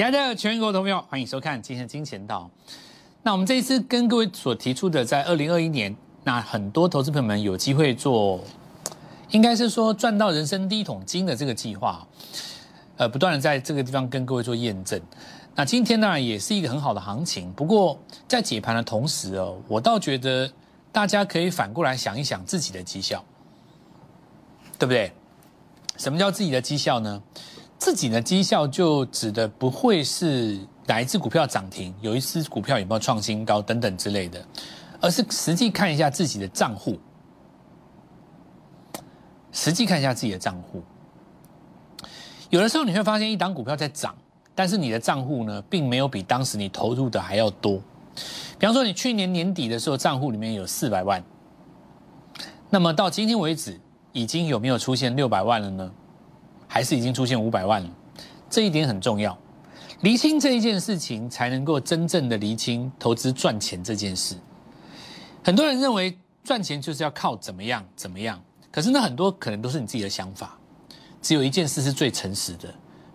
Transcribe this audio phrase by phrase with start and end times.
[0.00, 2.50] 亲爱的全国投票，欢迎收看今天的金钱道。
[3.22, 5.94] 那我们这一次跟各位所提出的，在二零二一年，
[6.24, 8.40] 那很多投资朋友们有机会做，
[9.28, 12.08] 应该是说赚到人生第一桶金的这个计划，
[12.96, 14.98] 呃，不断的在这个地方跟各位做验证。
[15.54, 20.50] 那今天当然也是一个很好的行情，不过在解盘的同时哦，我倒觉得
[20.90, 23.22] 大家可以反过来想一想自己的绩效，
[24.78, 25.12] 对不对？
[25.98, 27.22] 什么叫自己的绩效呢？
[27.80, 34.40] 自己的绩效就指的不会是哪一只股票涨停，有一只股票有没有创新高等等之类的，
[35.00, 36.96] 而是实际看一下自己的账户，
[39.50, 40.80] 实际看一下自己的账户。
[42.50, 44.14] 有的时候你会发现一档股票在涨。
[44.52, 47.80] 但是你的账户呢，并没有比当时你投入的还要多。
[48.58, 51.24] 比方说，你去年年底的时候，账户里面有四百万，
[52.68, 53.80] 那么到今天为止，
[54.12, 55.90] 已经有没有出现六百万了呢？
[56.72, 57.90] 还是已经出现五百万了？
[58.48, 59.36] 这一点很重要，
[60.02, 64.36] 厘清这一件事情，才能够真正的厘清投资赚钱这件事。
[65.42, 68.40] 很多人认为赚钱就是要靠怎么样怎么样，
[68.70, 70.56] 可是那很多可能都是你自己的想法。
[71.20, 72.72] 只有一件事是最诚实的。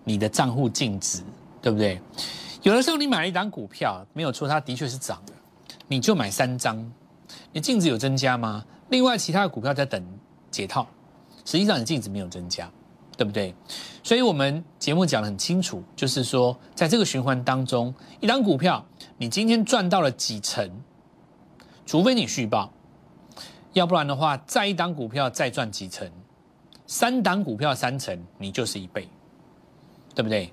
[0.08, 1.23] 你的账户净值
[1.59, 2.00] 对不对？
[2.62, 5.34] 有的时候你买了一档股票，没有错，它的确是涨的，
[5.88, 6.92] 你就买三张，
[7.52, 8.64] 你净值有增加吗？
[8.90, 10.03] 另外其他的股票在等
[10.52, 10.88] 解套，
[11.44, 12.69] 实际上你净值没有增加，
[13.17, 13.53] 对不对？
[14.03, 18.85] 所以我们节目讲的很清楚，就是说在这个循环当中，一档股票
[19.17, 20.69] 你今天赚到了几成，
[21.85, 22.72] 除非你续报，
[23.73, 26.09] 要不然的话，再一档股票再赚几成，
[26.88, 29.07] 三档股票三成，你就是一倍。
[30.13, 30.50] 对不对？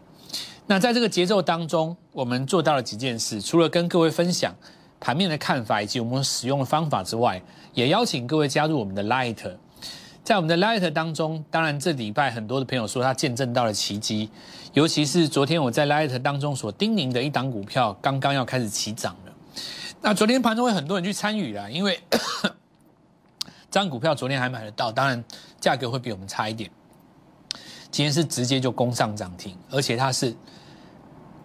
[0.67, 3.41] 那在这个节奏当中，我们做到了几件事。
[3.41, 4.53] 除了跟各位分享
[4.99, 7.41] 盘面的看法以及我们使用的方法之外，
[7.73, 9.57] 也邀请各位加入我们的 Light。
[10.25, 14.31] 在我们的 Light 当中，当然这礼拜很多的朋友说他见证到了奇迹，
[14.73, 19.33] 尤其是昨天我在 Light 当中所叮咛的一档股票，刚刚要开始起涨了。
[20.01, 25.23] 那昨天盘中会很多人去参与了，因为 这张股票昨天还买得到，当然
[25.61, 26.71] 价格会比我们差一点。
[27.91, 30.35] 今天是直接就攻上涨停，而且它是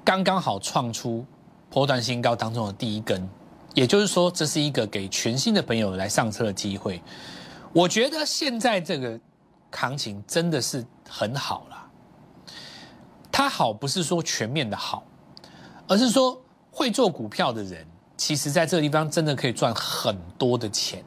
[0.06, 1.26] 刚刚好创出
[1.72, 3.28] 波段新高当中的第一根，
[3.74, 7.02] 也就是说，这是一个给全新的朋友来上车的机会。
[7.74, 9.20] 我觉得现在这个
[9.72, 11.88] 行情真的是很好了。
[13.32, 15.04] 它好不是说全面的好，
[15.88, 16.42] 而是说
[16.72, 17.86] 会做股票的人，
[18.16, 21.04] 其实在这个地方真的可以赚很多的钱。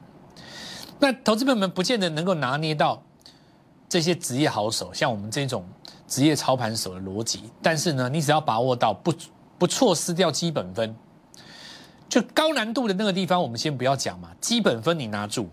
[0.99, 3.03] 那投资朋友们不见得能够拿捏到。
[3.89, 5.67] 这些职业好手，像我们这种
[6.07, 9.13] 职业操盘手的逻辑，但是呢，你只要把握到不
[9.59, 10.95] 不错失掉基本分，
[12.09, 14.31] 就高难度的那个地方，我们先不要讲嘛。
[14.41, 15.51] 基本分你拿住，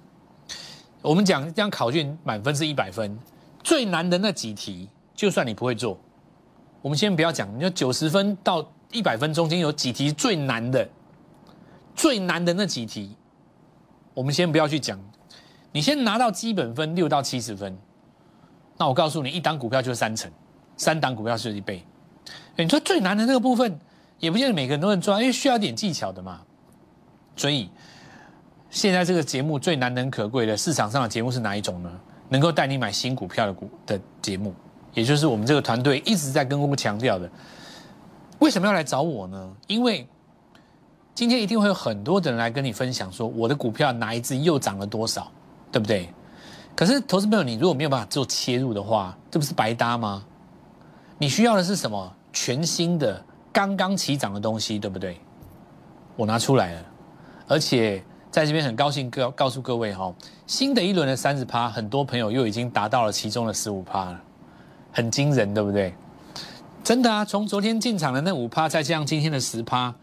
[1.08, 3.18] 我们讲这样考卷满分是一百分，
[3.64, 5.98] 最难的那几题，就算你不会做，
[6.82, 10.86] 我们先不要讲，你说九十分到一百分中间有几题最难的，
[11.96, 13.16] 最难的那几题，
[14.14, 15.00] 我们先不要去讲，
[15.72, 17.78] 你先拿到基本分六到七十分。
[18.78, 20.30] 那我告诉你，一档股票就是三成，
[20.76, 21.82] 三档股票是一倍。
[22.58, 23.80] 你说最难的那个部分，
[24.20, 26.42] 也不见得每个人都能做，因为需要点技巧的嘛。
[27.38, 27.70] 所以
[28.70, 31.90] 现在这个节目最难能可贵的市场上的节目是哪一种呢？
[32.30, 34.54] 能够带你买新股票的股的节目，
[34.94, 37.30] 也就是我们这个团队一直在跟我们强调的。
[38.40, 39.56] 为什么要来找我呢？
[39.68, 40.08] 因为
[41.16, 45.32] 今天一定会有很多的人来跟你分享，说我的股票哪一只又涨了多少，
[45.72, 46.10] 对不对？
[46.76, 50.24] 可是，投资朋友，你如果没有办法做切入的话，这不是白搭吗？
[51.18, 52.14] 你需要的是什么？
[52.32, 55.18] 全新的、刚刚起涨的东西，对不对？
[56.16, 56.86] 我拿出来了，
[57.48, 60.14] 而且在这边很高兴告告诉各位哈，
[60.46, 64.22] 新的一轮的三十趴，很多朋友又已经达到了其中的十五趴了，
[64.92, 65.94] 很惊人，对不对？
[66.84, 69.94] 真的啊，从昨天进场的那五趴，再加上今天的十趴，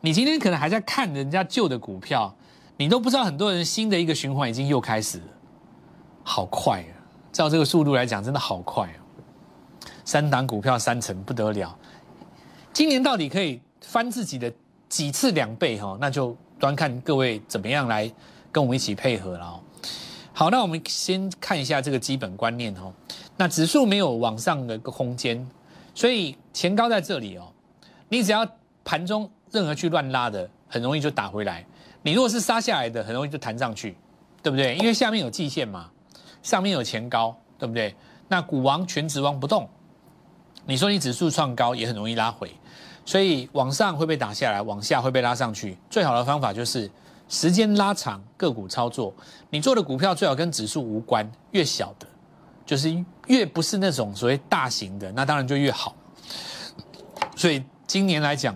[0.00, 2.34] 你今天可能还在看人家旧的股票，
[2.76, 5.24] 你都不知道很多人新的一个循环已经又开始了。
[6.22, 6.92] 好快啊！
[7.32, 8.98] 照这个速度来讲，真的好快啊！
[10.04, 11.76] 三档股票三成不得了，
[12.72, 14.52] 今年到底可以翻自己的
[14.88, 15.96] 几次两倍哈？
[16.00, 18.10] 那就端看各位怎么样来
[18.50, 19.60] 跟我们一起配合了哦。
[20.32, 22.92] 好，那我们先看一下这个基本观念哦。
[23.36, 25.48] 那指数没有往上的个空间，
[25.94, 27.52] 所以前高在这里哦。
[28.08, 28.46] 你只要
[28.84, 31.64] 盘中任何去乱拉的，很容易就打回来；
[32.02, 33.96] 你如果是杀下来的，很容易就弹上去，
[34.42, 34.74] 对不对？
[34.76, 35.90] 因为下面有季线嘛。
[36.40, 37.94] 上面有前高，对不对？
[38.28, 39.68] 那股王全指王不动，
[40.66, 42.50] 你说你指数创高也很容易拉回，
[43.08, 45.78] 所以往上会被打下来，往下会被拉上去。
[45.88, 46.90] 最好的方法就是
[47.26, 49.14] 时间拉长个股操作，
[49.48, 52.06] 你做的股票最好跟指数无关，越小的，
[52.66, 52.94] 就是
[53.26, 55.96] 越不是那种所谓大型的，那当然就越好。
[57.34, 58.54] 所以今年来讲，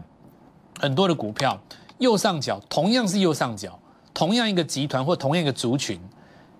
[0.78, 1.58] 很多的股票
[1.96, 3.78] 右上角同样是右上角，
[4.12, 5.99] 同样一个集团或同样一个族群，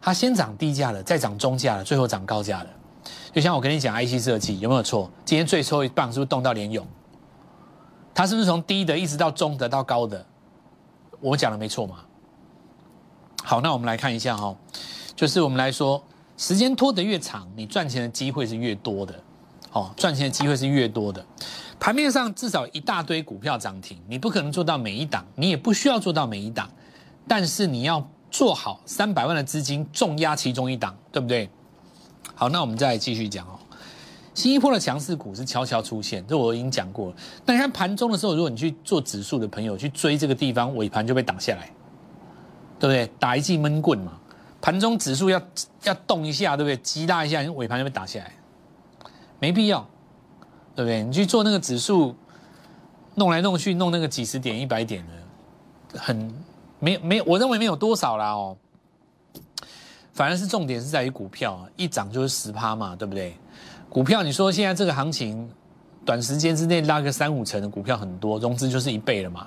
[0.01, 2.71] 它先涨低价了，再涨中价了，最后涨高价了。
[3.35, 5.11] 就像我跟你讲，IC 设计有没有错？
[5.27, 6.87] 今天最后一棒是不是动到联勇？
[8.15, 10.25] 它是不是从低的一直到中的到高的？
[11.21, 11.97] 我讲的没错嘛？
[13.45, 14.55] 好，那我们来看一下哈，
[15.15, 16.03] 就是我们来说，
[16.37, 19.15] 时间拖得越长，你赚钱的机会是越多的。
[19.73, 21.25] 哦，赚钱的机会是越多的。
[21.81, 26.71] 盘面上至少一大堆股票涨停，你不可能做到每一档，你也不需要做到每一档，
[27.27, 31.49] 但是你要做好三百万的资金重压其中一档，对不对？
[32.35, 33.59] 好，那我们再继续讲哦。
[34.35, 37.17] 新一波的强势股是悄悄出现，这我已经讲过了。
[37.45, 41.71] 那你看盘中的时候，如果你去做指数的朋友去追这个地方，尾盘就被挡下来，
[42.79, 43.07] 对不对？
[43.19, 44.19] 打一记闷棍嘛。
[44.63, 45.43] 盘中指数要
[45.83, 46.77] 要动一下，对不对？
[46.79, 48.33] 击大一下，尾盘就被打下来，
[49.39, 49.87] 没必要，
[50.75, 51.03] 对不对？
[51.03, 52.15] 你去做那个指数，
[53.17, 55.05] 弄来弄去，弄那个几十点、一百点
[55.93, 56.33] 的，很
[56.79, 58.57] 没没，我认为没有多少啦哦。
[60.13, 63.35] 反而是重点是在于股票，一涨就是十趴嘛，对不对？
[63.93, 65.47] 股票，你说现在这个行情，
[66.03, 69.47] 短时间之内拉个三五成的股票很多，融资就是一倍了嘛。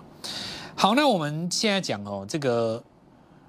[0.75, 2.79] 好，那我们现在讲哦，这个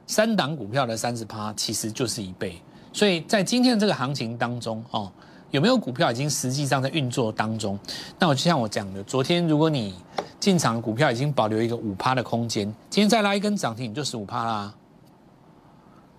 [0.06, 2.62] 三档股票的三十趴其实就是一倍，
[2.94, 5.12] 所以在今天的这个行情当中哦，
[5.50, 7.78] 有没有股票已经实际上在运作当中？
[8.19, 9.94] 那我就像我讲的，昨天如果你
[10.40, 14.75] 进场股票已经保留一个五趴的空间，今天再拉一根涨停，你就十五趴啦。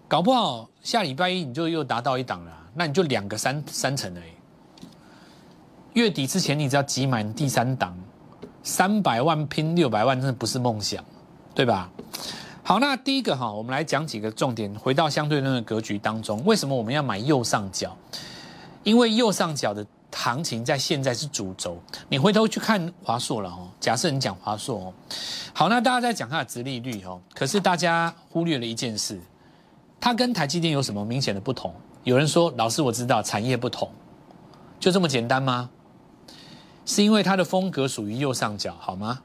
[0.07, 4.21] 搞不好下礼拜一你就又达到一档了，那你就两个三三成了。
[5.93, 7.97] 月底之前你只要集满第三档，
[8.63, 11.03] 三百万拼六百万，真的不是梦想，
[11.55, 11.89] 对吧？
[12.63, 14.73] 好，那第一个哈，我们来讲几个重点。
[14.75, 17.95] 回到相对论的格局当中，为什么我们要买右上角？
[18.83, 21.77] 因为右上角的行情在现在是主轴。
[22.09, 24.93] 你回头去看华硕了哦，假设你讲华硕哦，
[25.53, 29.19] 好，那大家在讲它的殖利率哦，可是大家忽略了一件事。
[29.99, 31.73] 它跟台积电有什么明显的不同？
[32.03, 33.89] 有人说，老师我知道产业不同，
[34.79, 35.69] 就这么简单吗？
[36.87, 39.19] 是因为它的风格属于右上角，好吗？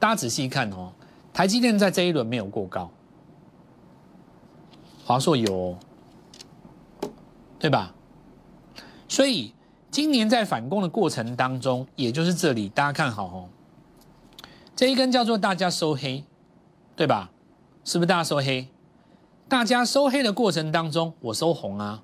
[0.00, 0.90] 大家仔细看哦，
[1.30, 2.90] 台积电在这一轮没有过高，
[5.04, 5.76] 华硕有，
[7.58, 7.92] 对吧？
[9.06, 9.52] 所以
[9.90, 13.48] 今年在反攻的过程当中，也就是这里，大家看好哦，
[14.74, 16.24] 这一根叫做大家收黑，
[16.96, 17.30] 对吧？
[17.84, 18.66] 是不是大家收黑？
[19.46, 22.02] 大家收黑的过程当中，我收红啊，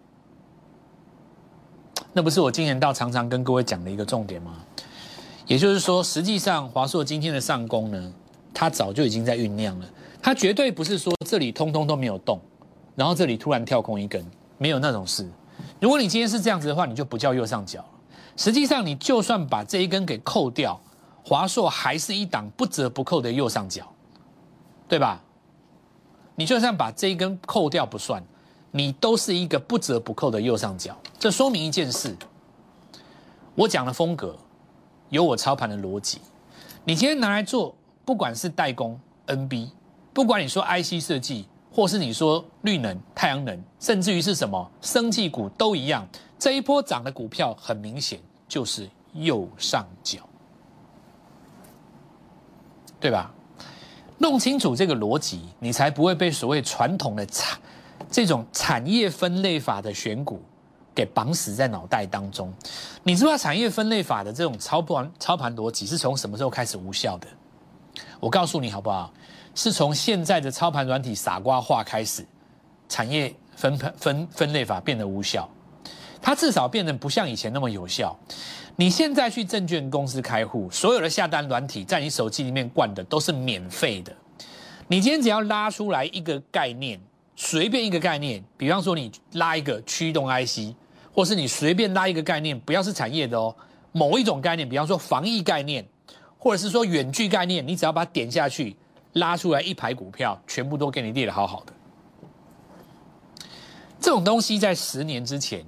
[2.19, 4.57] 那不是我今年到常常跟各位讲的一个重点吗？
[5.47, 8.13] 也就是说，实际上华硕今天的上攻呢，
[8.53, 9.89] 它早就已经在酝酿了，
[10.21, 12.41] 它绝对不是说这里通通都没有动，
[12.97, 14.29] 然后这里突然跳空一根，
[14.59, 15.31] 没有那种事。
[15.81, 17.89] 如果你今天是这样子的话，你就不叫右上角了。
[18.37, 20.81] 实际上，你就算把这一根给扣掉，
[21.23, 23.85] 华硕还是一档不折不扣的右上角，
[24.89, 25.23] 对吧？
[26.35, 28.21] 你就算把这一根扣掉不算，
[28.71, 30.97] 你都是一个不折不扣的右上角。
[31.19, 32.17] 这说明一件事，
[33.55, 34.37] 我讲的风格
[35.09, 36.21] 有我操盘的逻辑。
[36.85, 37.75] 你今天拿来做，
[38.05, 39.71] 不管是代工、NB，
[40.13, 46.07] 不管你说 IC 设计，或是你说绿能、太阳能，甚至于是什么生技股都一样。
[46.39, 50.21] 这一波涨的股票很明显就是右上角，
[53.01, 53.35] 对吧？
[54.21, 57.57] 弄清楚这个逻辑，你才不会被所谓传统的产
[58.11, 60.43] 这种产业分类法的选股
[60.95, 62.53] 给绑死在脑袋当中。
[63.03, 67.27] 你知道产业分类法的这种操盘操盘逻辑是从什么时候开始无效的？
[68.21, 69.13] 我告诉你好不好？
[69.55, 72.25] 是从现在的操盘软体傻瓜化开始，
[72.89, 75.49] 产业分分分类法变得无效。
[76.21, 78.17] 它至少变得不像以前那么有效。
[78.77, 84.13] 你现在去证券公司开户，所有的下单软体在你手机里面灌的都是免费的。
[84.87, 87.01] 你今天只要拉出来一个概念，
[87.41, 90.75] 随便一个概念，比方说你拉一个驱动 IC，
[91.15, 93.55] 或是你随便拉一个概念，不要是产业的哦，
[93.93, 95.87] 某一种概念，比方说防疫概念，
[96.37, 98.77] 或者是说远距概念，你只要把它点下去，
[99.13, 101.73] 拉出来一排股票，全部都给你列的好好的。
[104.01, 105.65] 这种东西在十年之前，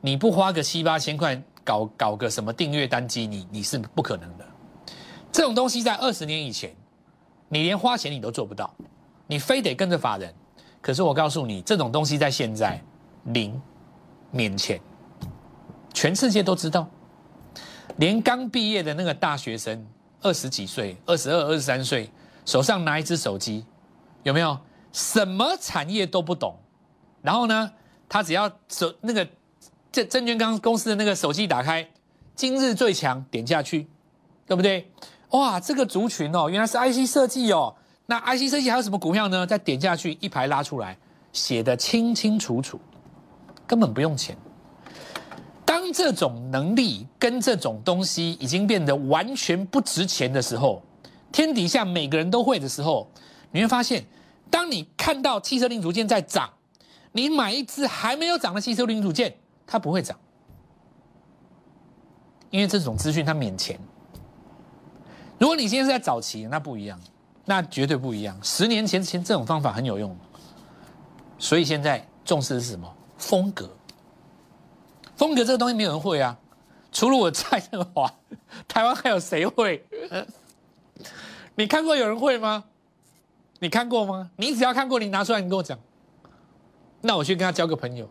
[0.00, 1.40] 你不花个七八千块。
[1.64, 4.46] 搞搞个什么订阅单机，你你是不可能的。
[5.30, 6.74] 这种东西在二十年以前，
[7.50, 8.74] 你连花钱你都做不到，
[9.26, 10.34] 你非得跟着法人。
[10.80, 12.80] 可是我告诉你，这种东西在现在
[13.24, 13.60] 零
[14.30, 14.80] 面前，
[15.92, 16.88] 全世界都知道。
[17.96, 19.86] 连刚毕业的那个大学生，
[20.22, 22.10] 二十几岁、二十二、二十三岁，
[22.44, 23.64] 手上拿一只手机，
[24.22, 24.58] 有没有？
[24.92, 26.56] 什么产业都不懂，
[27.22, 27.70] 然后呢，
[28.08, 29.26] 他只要手那个。
[29.90, 31.88] 这证券刚公司的那个手机打开，
[32.34, 33.88] 今日最强点下去，
[34.46, 34.92] 对不对？
[35.30, 37.74] 哇，这个族群哦，原来是 IC 设计哦。
[38.10, 39.46] 那 IC 设计还有什么股票呢？
[39.46, 40.96] 再点下去一排拉出来，
[41.30, 42.80] 写的清清楚楚，
[43.66, 44.34] 根本不用钱。
[45.62, 50.82] 当这种能力跟这种东西已经变得完全不值钱的时候，
[51.30, 53.06] 天底下每个人都会的时候，
[53.50, 54.02] 你会发现，
[54.48, 56.48] 当你看到汽车零组件在涨，
[57.12, 59.36] 你买一只还没有涨的汽车零组件，
[59.66, 60.18] 它不会涨。
[62.48, 63.78] 因为这种资讯它免钱。
[65.38, 66.98] 如果你现在是在早期，那不一样，
[67.48, 68.38] 那绝对不一样。
[68.42, 70.14] 十年前前这种方法很有用，
[71.38, 72.94] 所以现在重视的是什么？
[73.16, 73.70] 风格。
[75.16, 76.36] 风格这个东西没有人会啊，
[76.92, 78.12] 除了我蔡振华，
[78.68, 79.82] 台湾还有谁会？
[81.54, 82.64] 你看过有人会吗？
[83.60, 84.30] 你看过吗？
[84.36, 85.78] 你只要看过，你拿出来，你跟我讲，
[87.00, 88.06] 那我去跟他交个朋友，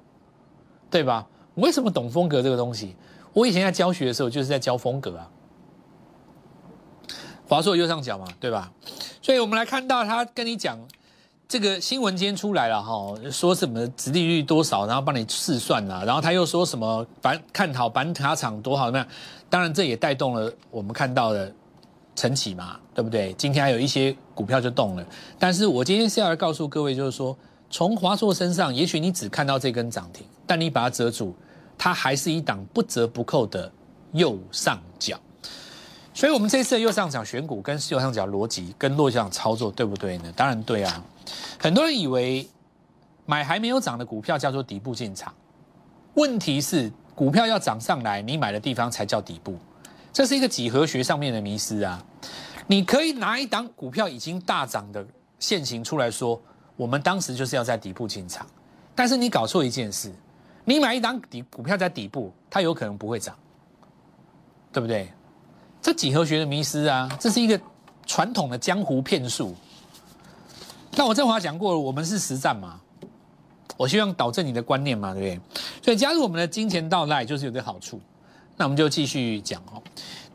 [0.90, 1.28] 对吧？
[1.54, 2.96] 为什么懂风格这个东西？
[3.34, 5.30] 我以前在教学的时候，就是在教风格啊。
[7.48, 8.72] 华硕右上角嘛，对吧？
[9.22, 10.78] 所以我们来看到他跟你讲，
[11.48, 19.08] 这个新闻今天出来了哈，说什么殖利率多少，然后帮你试算啊，然后他又说什么板看好板卡厂多好怎么样？
[19.50, 21.52] 当然这也带动了我们看到的
[22.16, 23.34] 晨起嘛，对不对？
[23.34, 25.06] 今天还有一些股票就动了。
[25.40, 27.38] 但是我今天是要来告诉各位，就是说
[27.70, 31.36] 从华硕身上，也许你只看到这根涨停，但你把它遮住。
[31.80, 33.72] 它还是一档不折不扣的
[34.14, 35.16] 右上角，
[36.18, 40.34] 所以，我们这次的右上角选股跟右上角逻辑跟右上角操作对不对呢？
[40.36, 41.04] 当然对啊。
[41.60, 42.50] 很多人以为
[43.28, 45.32] 买还没有涨的股票叫做底部进场，
[46.16, 49.56] 问题是股票要涨上来，你买的地方才叫底部，
[50.12, 52.04] 这是一个几何学上面的迷失啊。
[52.66, 55.06] 你可以拿一档股票已经大涨的
[55.38, 56.42] 现形出来说，
[56.76, 58.44] 我们当时就是要在底部进场，
[58.96, 60.12] 但是你搞错一件事。
[60.66, 63.38] 你买一档底股票在底部，它有可能不会涨，
[64.74, 65.14] 对不对？
[65.88, 67.58] 这几何学的迷失啊，这是一个
[68.06, 69.56] 传统的江湖骗术。
[70.98, 72.78] 那我正话讲过了，我们是实战嘛，
[73.78, 75.62] 我希望导正你的观念嘛，对不对？
[75.82, 78.02] 所以加入我们的金钱到来就是有个好处。
[78.58, 79.82] 那我们就继续讲哦。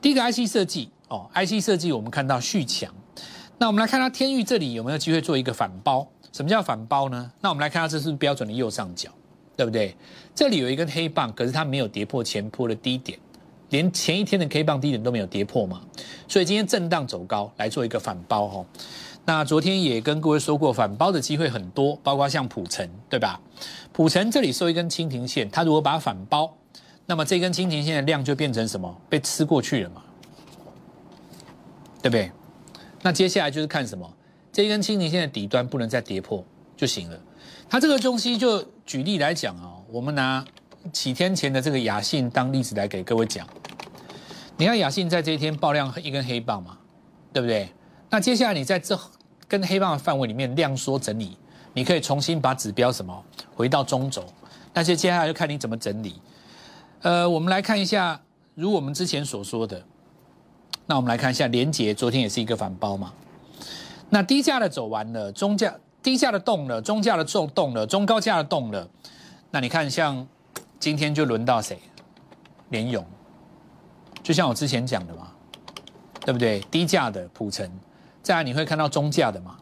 [0.00, 2.90] 第一个 IC 设计哦，IC 设计我们看到续强。
[3.58, 6.08] 那我们来看它天域这里有没有机会做一个反包？
[6.32, 7.30] 什么叫反包呢？
[7.42, 9.10] 那我们来看它这是标准的右上角。
[9.54, 9.94] 对不对？
[10.34, 13.18] 这里有一根黑棒，可是它没有跌破前坡的低点，
[13.72, 15.80] 连前一天的 K 棒低点都没有跌破嘛，
[16.28, 18.64] 所以今天震荡走高来做一个反包哈。
[19.24, 23.40] 那昨天也跟各位说过，反包的机会很多，包括像普城，对吧？
[23.90, 26.54] 普城这里收一根蜻蜓线，它如果把它反包，
[27.06, 28.94] 那么这根蜻蜓线的量就变成什么？
[29.08, 30.02] 被吃过去了嘛，
[32.02, 32.30] 对不对？
[33.00, 34.12] 那接下来就是看什么？
[34.52, 36.44] 这根蜻蜓线的底端不能再跌破
[36.76, 37.18] 就行了。
[37.70, 40.44] 它这个东西就举例来讲啊，我们拿
[40.92, 43.46] 几天前的这个雅信当例子来给各位讲。
[44.62, 46.78] 你看雅信在这一天爆量一根黑棒嘛，
[47.32, 47.68] 对不对？
[48.08, 48.96] 那接下来你在这
[49.48, 51.36] 根黑棒的范围里面量缩整理，
[51.74, 53.24] 你可以重新把指标什么
[53.56, 54.24] 回到中轴。
[54.72, 56.14] 那接接下来就看你怎么整理。
[57.00, 58.20] 呃，我们来看一下，
[58.54, 59.82] 如我们之前所说的，
[60.86, 63.12] 那我们来看一下连杰昨天也是一个反包嘛。
[64.10, 65.74] 那低价的走完了，中价。
[66.04, 68.88] 低价的动了，中价的动动了，中高价的动了。
[69.50, 70.24] 那你看，像
[70.78, 71.80] 今天就轮到谁？
[72.70, 73.04] 联勇，
[74.22, 75.32] 就像我之前讲的嘛，
[76.24, 76.60] 对不对？
[76.70, 77.68] 低价的普成，
[78.22, 79.58] 再来你会看到中价的嘛，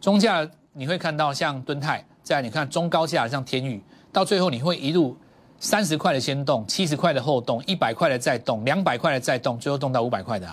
[0.00, 3.82] 中价你会看到像敦泰，再来你看中高价像天宇，
[4.12, 5.16] 到最后你会一路
[5.58, 10.48] 三十块的先动，七十块的后动，一百块的再动，两百块的再动，最后动到五百块的，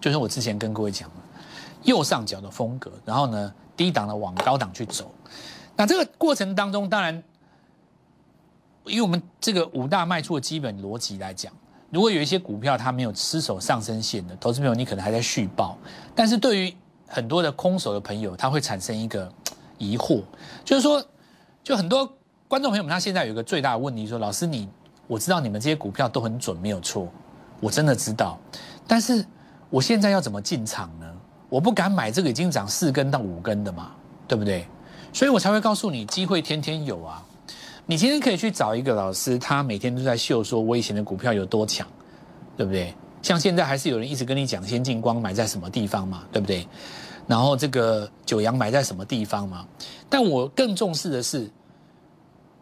[0.00, 1.14] 就是我之前跟各位讲的。
[1.84, 5.10] 右上角的风格，然后呢，低档的往高档去走。
[5.74, 7.22] 那这个过程当中，当然，
[8.84, 11.50] 以我们这个五大卖出的基本逻辑来讲，
[11.90, 15.76] 如果有一些股票它没有失守上升线的，投资朋友你可能还在续报。
[16.14, 16.74] 但是对于
[17.06, 19.30] 很多的空手的朋友，他会产生一个
[19.76, 20.22] 疑惑，
[20.64, 21.04] 就是说，
[21.64, 22.10] 就很多
[22.46, 24.68] 观众朋友们，他现在有一个最大的问题，说老师你，
[25.08, 27.08] 我知道你们这些股票都很准，没有错，
[27.58, 28.38] 我真的知道，
[28.86, 29.24] 但是
[29.68, 31.06] 我现在要怎么进场呢？
[31.48, 33.90] 我不敢买这个已经涨四根到五根的嘛，
[34.28, 34.64] 对不对？
[35.12, 37.20] 所以我才会告诉你，机会天天有啊。
[37.90, 41.84] 你今天可以去找一个老师，他每天都在秀说我以前的股票有多强，
[42.56, 42.94] 对不对？
[43.20, 46.64] 像现在还是有人一直跟你讲先进光买在什么地方嘛，对不对？
[47.26, 49.66] 然后这个九阳买在什么地方嘛？
[50.08, 51.50] 但我更重视的是，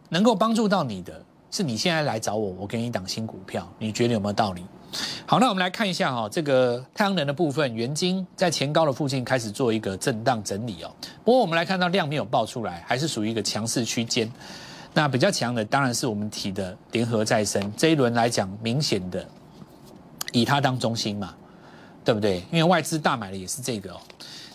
[0.09, 4.63] 能够帮助到你的是你现在来找我，我给你挡新股票，你觉得有没有道理？
[5.27, 10.89] 好，那我们来看一下哈，这个太阳能的部分，元晶在前高的附近开始做一个震荡整理哦。
[11.23, 14.27] 不过我们来看到量没有爆出来，还是属于一个强势区间。
[14.99, 19.25] 那比较强的当然是我们提的联合再生，这一轮来讲明显的
[20.33, 21.33] 以它当中心嘛，
[22.03, 22.43] 对不对？
[22.51, 24.01] 因为外资大买的也是这个哦，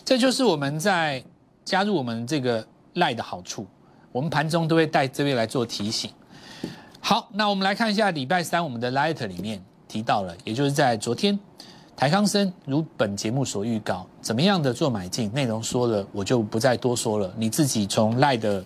[0.05, 1.23] 这就是我们在
[1.63, 3.65] 加入我们这个赖的好处，
[4.11, 6.11] 我们盘中都会带这边来做提醒。
[6.99, 11.39] 好，那我们来看一下礼拜三我们的 Light 里面提到了，也就是在昨天。
[11.95, 15.33] 台康生如本节目所预告，怎么样的做买进？
[15.33, 17.33] 内容说了，我就不再多说了。
[17.35, 18.63] 你自己从赖的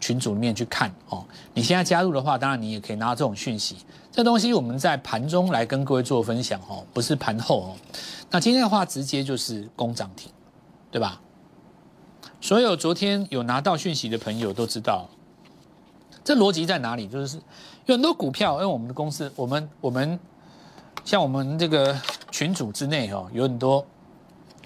[0.00, 1.24] 群组里面去看哦。
[1.54, 3.76] 你现在加入的话，当然你也可以拿到这种讯息。
[4.10, 7.76] 这东西我们在盘中来跟各位做分享哦，不是盘后哦。
[8.30, 10.32] 那今天的话，直接就是攻涨停，
[10.90, 11.20] 对吧？
[12.40, 15.08] 所有昨天有拿到讯息的朋友都知道，
[16.24, 17.06] 这逻辑在哪里？
[17.06, 17.36] 就是
[17.86, 20.18] 有很多股票，因为我们的公司，我们我们。
[21.02, 21.98] 像我们这个
[22.30, 23.84] 群组之内哦，有很多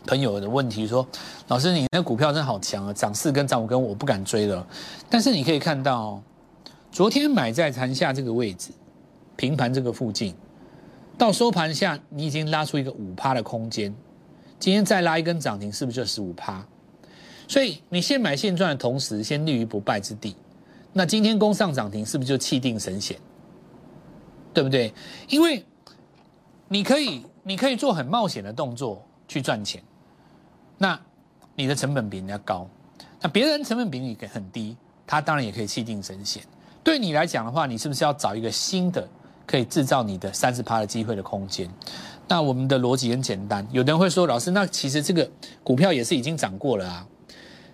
[0.06, 1.06] 朋友的问题说
[1.48, 4.66] ：“老师，你那股票真好强啊，涨四根涨五根，我不敢追了。”
[5.08, 6.22] 但是你可以看到，
[6.92, 8.70] 昨天买在盘下这个位置，
[9.36, 10.34] 平盘这个附近，
[11.16, 13.94] 到收盘下你已经拉出一个五趴的空间，
[14.58, 16.64] 今天再拉一根涨停，是不是就十五趴？
[17.46, 20.36] 所以你现买现赚的同时，先立于不败之地。
[20.92, 23.16] 那今天攻上涨停，是不是就气定神闲？
[24.52, 24.94] 对不对？
[25.28, 25.64] 因为
[26.68, 29.82] 你可以，你可以做很冒险的动作去赚钱，
[30.78, 30.98] 那
[31.54, 32.68] 你的成本比人家高，
[33.20, 34.76] 那别人成本比你很低，
[35.06, 36.42] 他当然也可以气定神闲。
[36.82, 39.08] 对你来讲的话，你是不是要找一个新的
[39.46, 41.68] 可以制造你的三十趴的机会的空间？
[42.28, 45.30] 那我们的逻辑很简单，有的人会说，老师，那其实这个
[45.62, 47.06] 股票也是已经涨过了啊，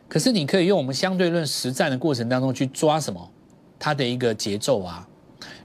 [0.09, 3.30] 可是你可以用我们相对论实战的过程当中去抓什么
[3.78, 5.07] 它的一个节奏啊。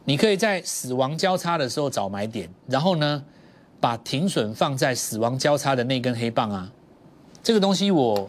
[0.06, 3.24] 你可以在死亡交叉的时候找买点，然后呢，
[3.80, 6.72] 把停损放在死亡交叉的那根黑棒啊。
[7.46, 8.28] 这个东西我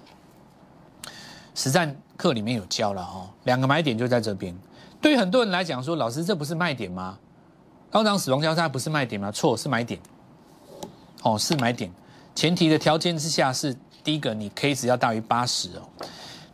[1.54, 4.54] 实战课里面有教了哦，两个买点就在这边。
[5.00, 7.16] 对于很多人来讲说，老师这不是卖点吗？
[7.90, 9.32] 高档死亡交叉不是卖点吗？
[9.32, 9.98] 错，是买点。
[11.22, 11.90] 哦，是买点。
[12.34, 15.88] 前提的条件之下是第一个，你 K 值要大于八十哦。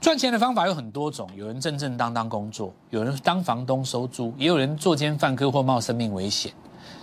[0.01, 6.53] 赚钱的方法有很多种，有人正正当当工作，有人当房东收租，也有人作奸犯科或冒生命危险。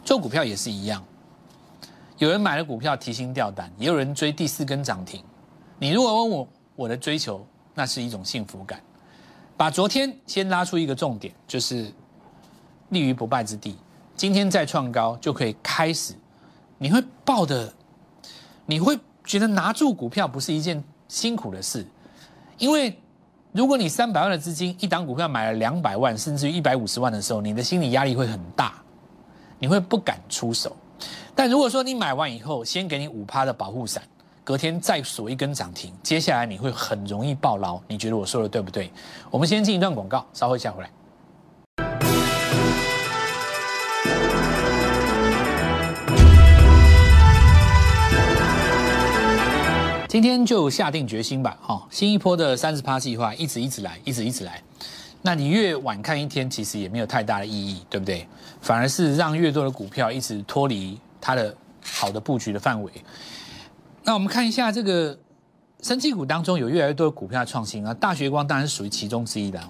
[0.06, 1.04] 做股票也是一样，
[2.18, 5.22] 有人买了股票提心吊胆，也有人追第四根涨停。
[5.80, 8.82] 你如果问我我的追求，那是一种幸福感。
[9.56, 11.92] 把昨天先拉出一个重点，就是
[12.90, 13.78] 立于不败之地。
[14.16, 16.14] 今天再创高就可以开始，
[16.78, 17.74] 你会抱的，
[18.66, 21.88] 你会觉得拿住股票不是一件辛苦的事。
[22.58, 22.98] 因为，
[23.54, 28.74] 如果你三百万的资金一档股票买了两百万，甚至于一百五十万的时候，你的心理压力会很大，
[29.58, 30.76] 你会不敢出手。
[31.34, 34.04] 但如果说你买完以后，先给你五趴的保护伞，
[34.50, 37.80] 隔天再锁一根涨停，接下来你会很容易爆牢。
[37.88, 38.92] 你觉得我说的对不对？
[39.30, 40.90] 我们先进一段广告，稍后一下回来。
[50.08, 51.88] 今天就下定决心吧，哈！
[51.92, 54.60] 新一波的三十趴计划一直一直来，一直一直来。
[55.22, 58.28] 那你越晚看一天，其实也没有太大的意义，对不对？
[58.62, 62.92] 反而是让越多的股票一直脱离它的好的布局的范围。
[64.04, 65.18] 那我们看一下这个
[65.82, 69.62] 升绩股当中有越来越多的股票创新啊，大学光当然是属于其中之一的。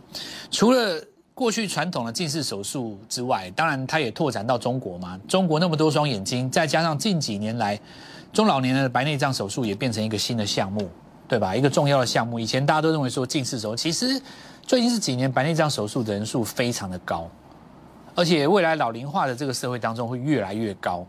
[0.49, 1.01] 除了
[1.33, 5.19] 过去传统的近视手术之外，当然它也拓展到中国嘛。
[5.27, 7.79] 中国那么多双眼睛，再加上近几年来。
[8.31, 10.87] 中老年人的白内障手术也变成一个新的项目，
[11.27, 11.55] 对吧？
[11.55, 12.39] 一个重要的项目。
[12.39, 14.21] 以前大家都认为说近视手术，其实
[14.61, 17.27] 最近这几年白内障手术的人数非常的高，
[18.13, 21.03] 而且未来老龄化的这个社会当中会越来越高，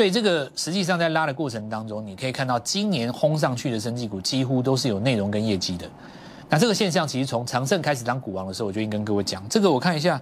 [0.00, 5.86] 所以这个实际上在拉的过程当中，你可以看到今年轰上去的升绩股几乎都是有内容跟业绩的。
[6.48, 10.18] 那这个现象其实从长盛开始当股王的时候，我就已经跟各位讲，这个我看一下，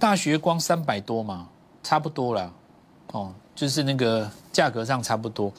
[0.00, 1.46] 大学光三百多嘛，
[1.80, 2.52] 差不多了，
[3.12, 3.32] 哦。
[3.54, 5.52] 就是那个价格上差不多，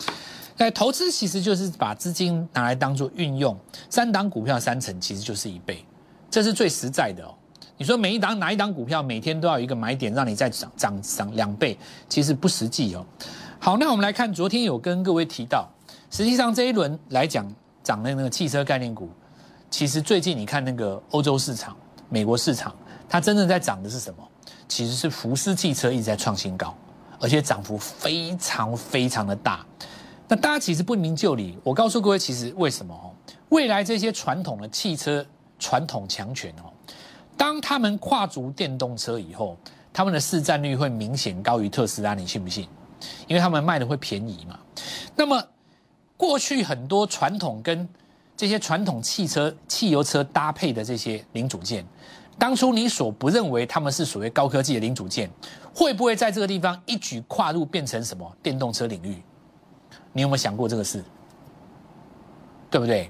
[0.57, 3.57] 那投资其实就是把资金拿来当做运用，
[3.89, 5.85] 三档股票三成其实就是一倍，
[6.29, 7.33] 这是最实在的哦。
[7.79, 11.77] 你说每一档哪一档股票每天都要一个买点让你再涨涨涨两倍，
[12.09, 13.05] 其实不实际哦。
[13.57, 15.65] 好，那我们来看昨天有跟各位提到，
[16.11, 17.49] 实际上这一轮来讲
[17.81, 19.09] 涨的那个汽车概念股，
[19.71, 21.73] 其实最近你看那个欧洲市场、
[22.09, 22.75] 美国市场，
[23.07, 24.27] 它真正在涨的是什么？
[24.67, 26.75] 其实是福斯汽车一直在创新高。
[27.21, 29.65] 而且涨幅非常非常的大，
[30.25, 31.57] 那大家其实不明就里。
[31.65, 33.11] 我告诉各位，其实为什么哦？
[33.49, 35.25] 未来这些传统的汽车
[35.59, 36.71] 传统强权哦，
[37.39, 39.57] 当他们跨足电动车以后，
[39.93, 42.67] 他们的市占率会明显高于特斯拉，你信不信？
[43.27, 44.59] 因为他们卖的会便宜嘛。
[45.15, 45.41] 那么
[46.17, 47.87] 过去很多传统跟
[48.35, 51.85] 这些传统汽车、汽油车搭配的这些零组件，
[52.37, 55.29] 当初你所不认为他们是所谓高科技的零组件，
[55.73, 59.23] 会不会在这个地方一举跨入变成什么电动车领域？
[60.11, 61.01] 你有没有想过这个事？
[62.69, 63.09] 对不对？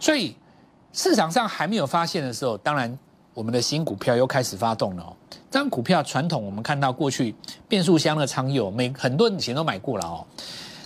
[0.00, 0.36] 所以
[0.92, 2.98] 市场上还没有发现的时候，当然
[3.34, 5.16] 我们的新股票又开始发动了哦。
[5.50, 7.34] 这张股票传统我们看到过去
[7.68, 10.26] 变速箱的昌佑，每很多人以前都买过了哦。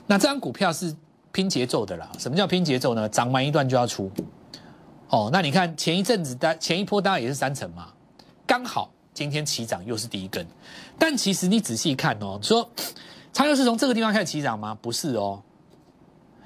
[0.07, 0.95] 那这张股票是
[1.33, 2.11] 拼节奏的啦。
[2.19, 3.09] 什么叫拼节奏呢？
[3.09, 4.11] 涨完一段就要出。
[5.09, 7.89] 哦，那你看前一阵子的前一波当然也是三成嘛，
[8.45, 10.45] 刚好今天起涨又是第一根。
[10.99, 12.69] 但其实你仔细看哦，说
[13.33, 14.77] 昌佑是从这个地方开始起涨吗？
[14.83, 15.41] 不是哦。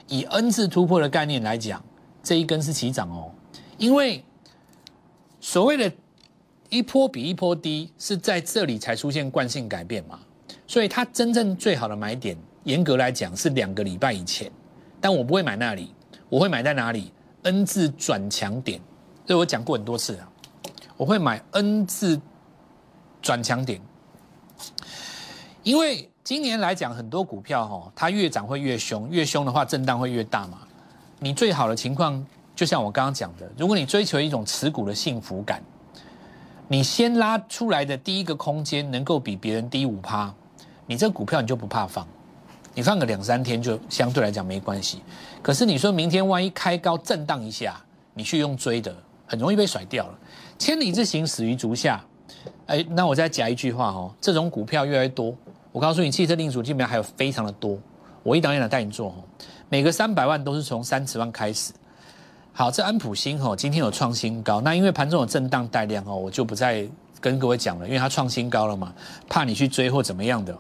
[0.09, 1.83] 以 N 字突破的概念来讲，
[2.23, 3.31] 这一根是起涨哦，
[3.79, 4.23] 因为
[5.41, 5.91] 所谓的
[6.69, 10.21] 一波比一波低，是在这里才出现惯性改变嘛，
[10.67, 14.51] 所以它真正最好的买点，严格来讲是两个礼拜以前，
[15.01, 15.93] 但我不会买那里，
[16.29, 18.81] 我会买在哪里？N 字转强点，
[19.27, 20.31] 这我讲过很多次啊，
[20.97, 22.21] 我会买 N 字
[23.21, 23.81] 转强点，
[25.63, 26.07] 因为。
[26.23, 30.59] 今年来讲，很多股票哈，它越涨会越凶，越凶的话，震荡会越大嘛。
[31.19, 32.25] 你最好的情况，
[32.61, 35.63] 就像我刚刚讲的，如果你追求一种持股的幸福感，
[36.69, 40.31] 你先拉出来的第一个空间能够比别人低五趴，
[40.85, 42.07] 你这股票你就不怕放，
[42.75, 45.01] 你放个两三天就相对来讲没关系。
[45.41, 48.95] 可是你说明天万一开高震荡一下，你去用追的，
[49.25, 50.19] 很容易被甩掉了。
[50.59, 52.05] 千里之行，始于足下。
[52.67, 55.35] 哎，那我再讲一句话哦，这种股票越来越多。
[55.73, 57.79] 我告诉你，汽车零组件里面还有非常的多。
[58.23, 59.25] 我一档一档带你做哦，
[59.71, 61.73] 每个三百万都是从三十万开始。
[62.53, 64.61] 好，这安普新哦，今天有创新高。
[64.61, 66.87] 那因为盘中有震荡带量哦，我就不再
[67.21, 68.93] 跟各位讲了，因为它创新高了嘛，
[69.29, 70.55] 怕你去追或怎么样的。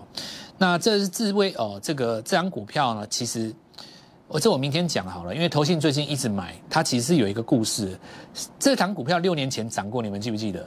[0.56, 3.52] 那这是智威哦，这个这张股票呢，其实
[4.28, 7.98] 我这我明天讲好了，因为投信最近一直买，它其实是有一个故事。
[8.58, 10.66] 这档股票六年前涨过，你们记不记得？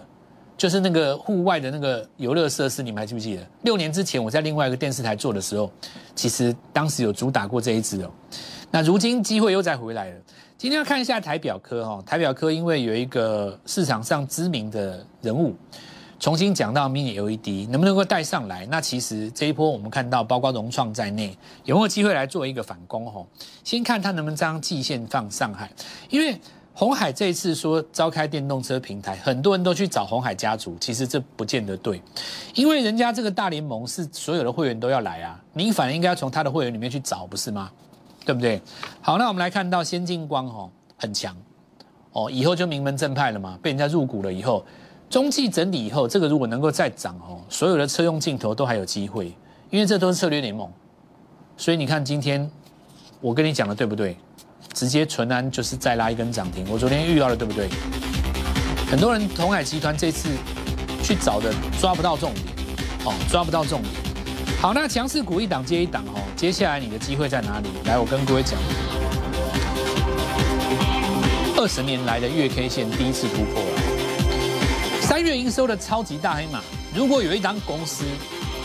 [0.55, 3.41] 就是那个户外的那个游乐设施，你们还记不记得？
[3.63, 5.71] 六年之前我在另外一个电视台做的时候，
[6.15, 8.11] 其实当时有主打过这一支哦。
[8.69, 10.17] 那如今机会又再回来了。
[10.63, 15.53] 今天要看一下台表科哈，台表科因为有一个市场上知名的人物
[16.21, 18.65] 重新讲到 Mini LED 能不能够带上来？
[18.67, 23.05] 那其实这一波我们看到，包括融创在内，有没有机会来做一个反攻？
[23.07, 23.21] 哈，
[23.65, 25.69] 先看他能不能将季线放上海，
[26.09, 26.39] 因为。
[26.75, 32.01] 红海这一次说召开电动车平台，很多人都去找红海家族，其实这不见得对，
[32.55, 37.69] 因为人家这个大联盟是所有的会员都要来啊，你反而应该要从他的会员里面去找，不是吗？
[38.25, 38.61] 对不对？
[39.01, 41.35] 好，那我们来看到先进光哦，很强
[42.11, 44.65] 哦，以后就名门正派了嘛，被人家入股了以后，
[45.09, 49.35] 中继整理以后，这个如果能够再涨哦，所有的车用镜头都还有机会，
[49.69, 50.71] 因为这都是策略联盟，
[51.57, 52.49] 所以你看今天
[53.21, 54.17] 我跟你讲的对不对？
[54.73, 57.69] 直接纯安就是再拉一根涨停，我昨天预告了，对不对？
[58.89, 60.29] 很多人同海集团这次
[61.03, 62.45] 去找的抓不到重点，
[63.05, 64.02] 哦，抓不到重点。
[64.63, 67.67] 好，那强势股一档接一档哦，接下来你的机会在哪里？
[67.83, 68.57] 来，我跟各位讲，
[71.57, 76.61] 二十年来的月 K 线第一次突破了，三月营收的超级大黑马。
[76.95, 78.05] 如果有一档公司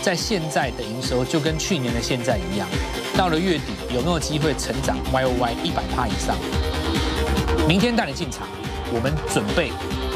[0.00, 2.68] 在现在的营收就跟去年的现在一样。
[3.16, 6.37] 到了月底，有没有机会成长 Y O Y 一百趴以上？
[7.66, 8.46] 明天带你进场，
[8.94, 9.72] 我们准备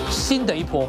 [0.08, 0.88] 新的一波。